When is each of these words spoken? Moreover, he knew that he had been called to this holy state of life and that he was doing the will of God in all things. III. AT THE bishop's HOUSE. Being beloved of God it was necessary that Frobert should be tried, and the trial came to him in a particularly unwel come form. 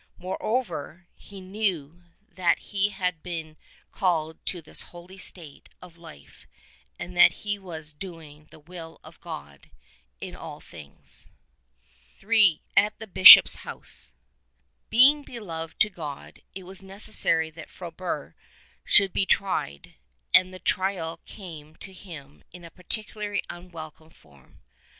Moreover, 0.17 1.05
he 1.13 1.39
knew 1.41 2.05
that 2.31 2.57
he 2.57 2.89
had 2.89 3.21
been 3.21 3.55
called 3.91 4.43
to 4.47 4.59
this 4.59 4.81
holy 4.89 5.19
state 5.19 5.69
of 5.79 5.95
life 5.95 6.47
and 6.97 7.15
that 7.15 7.33
he 7.45 7.59
was 7.59 7.93
doing 7.93 8.47
the 8.49 8.57
will 8.57 8.99
of 9.03 9.21
God 9.21 9.69
in 10.19 10.35
all 10.35 10.59
things. 10.59 11.27
III. 12.19 12.63
AT 12.75 12.97
THE 12.97 13.05
bishop's 13.05 13.57
HOUSE. 13.57 14.11
Being 14.89 15.21
beloved 15.21 15.85
of 15.85 15.93
God 15.93 16.41
it 16.55 16.63
was 16.63 16.81
necessary 16.81 17.51
that 17.51 17.69
Frobert 17.69 18.33
should 18.83 19.13
be 19.13 19.27
tried, 19.27 19.93
and 20.33 20.51
the 20.51 20.57
trial 20.57 21.19
came 21.27 21.75
to 21.75 21.93
him 21.93 22.43
in 22.51 22.63
a 22.63 22.71
particularly 22.71 23.43
unwel 23.51 23.93
come 23.93 24.09
form. 24.09 24.61